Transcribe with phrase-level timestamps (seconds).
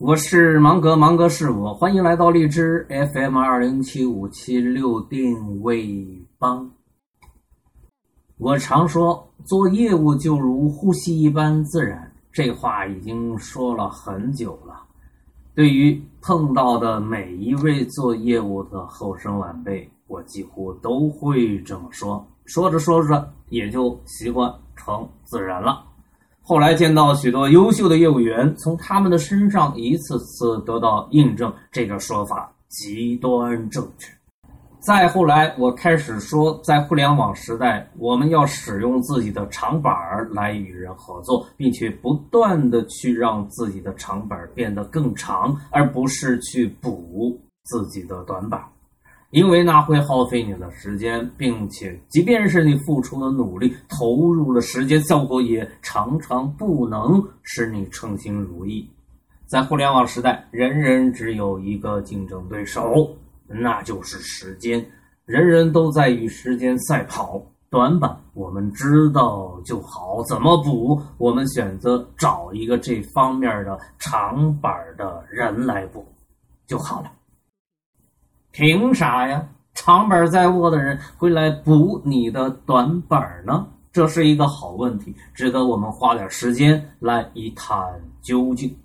[0.00, 6.70] 我是芒格，芒格是我，欢迎来到荔枝 FM 二零七五七六定位帮。
[8.36, 14.80] 我常说，做业务就如呼吸一般自然，这话已经说了很久了。
[15.52, 22.24] 对于碰到的每一位做业务的后生晚辈，我几乎都会这么说。
[22.44, 25.87] 说着说着，也就习惯成自然了。
[26.48, 34.10] 后来见到许多优秀的业务员，从他们的身上一次次得到印证，这个说法极端正确。
[34.80, 48.64] 再后来，我开始说，在互联网时代，我们要使用自己的长板儿来与人合作，并且不断的去让自己的长板变得更长，而不是去补自己的短板。
[49.30, 58.88] 因为那会耗费你的时间，并且即便是你付出了努力、投入了时间，效果也常常不能使你称心如意。
[59.46, 63.08] 在互联网时代，人人只有一个竞争对手，
[63.46, 64.84] 那就是时间，
[65.26, 67.42] 人人都在与时间赛跑。
[67.70, 70.98] 短板我们知道就好，怎么补？
[71.18, 76.02] 我们选择找一个这方面的长板的人来补
[76.66, 77.12] 就好了。
[78.52, 79.48] 凭啥呀？
[79.74, 83.66] 长板在握的人会来补你的短板呢？
[83.92, 87.78] 这是一个好问题，值得我们花点时间来一探
[88.20, 88.76] 究竟。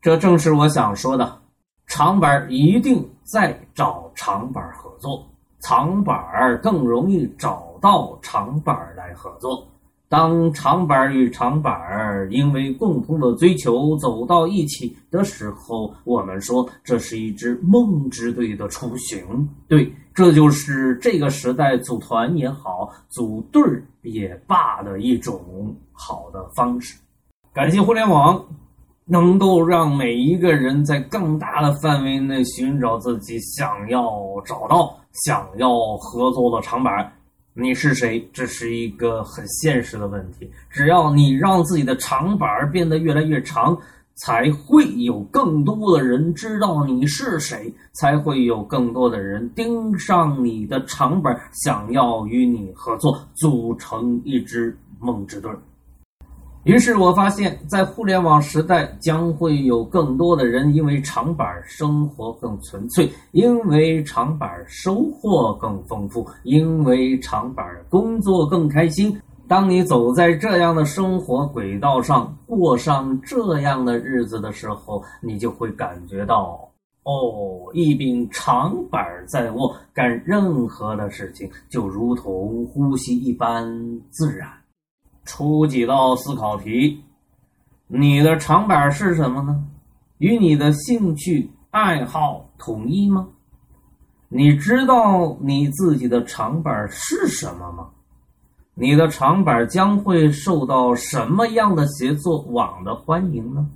[0.00, 1.40] 这正是我想说的：
[1.86, 5.26] 长板一定在找长板合作，
[5.58, 6.16] 长板
[6.62, 9.66] 更容易找到长板来合作。
[10.08, 11.74] 当长板与长板
[12.30, 19.20] 因为共同的追求走到一起的时候，我们说这是一支梦之队的雏形。
[19.66, 23.60] 对，这就是这个时代组团也好，组队
[24.02, 26.96] 也罢的一种好的方式。
[27.52, 28.44] 感谢互联网，
[29.06, 34.08] 能够让每一个人在更大的范围内寻找自己想要
[34.44, 37.12] 找到、想要合作的长板。
[37.58, 38.28] 你是谁？
[38.34, 40.50] 这是一个很现实的问题。
[40.68, 43.74] 只要你让自己的长板变得越来越长，
[44.16, 51.34] 才会有更多的人知道你是谁，才会有更多的人盯上你的长板，
[51.64, 55.50] 想要与你合作，组成一支梦之队。
[56.66, 69.16] 于是我发现，在互联网时代，将会有更多的人因为长板生活更纯粹，因为长板收获更丰富，因为长板工作更开心。
[69.46, 76.68] 当你走在这样的生活轨道上，过上这样的日子的时候，你就会感觉到，
[77.04, 83.64] 哦，一柄长板在握，干任何的事情就如同呼吸一般
[84.10, 84.48] 自然。
[85.26, 87.02] 出几道思考题：
[87.86, 89.62] 你的长板是什么呢？
[90.18, 93.28] 与你的兴趣爱好统一吗？
[94.28, 97.88] 你知道你自己的长板是什么吗？
[98.74, 103.68] 你的长板将会受到什么样的协作网的欢迎呢？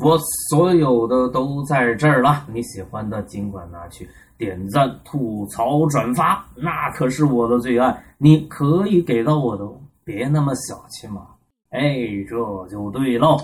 [0.00, 9.64] 我所有的都在这儿了，你喜欢的尽管拿去点赞、吐槽、转发，那可是我的最爱，你可以给到我的。
[10.04, 11.28] 别那么小气嘛！
[11.70, 11.96] 哎，
[12.28, 13.38] 这就对喽。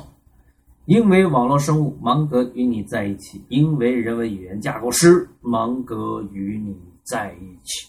[0.86, 7.88] 因为网络生物，芒格与你在一起；因为人文语言架构师，芒格与你在一起。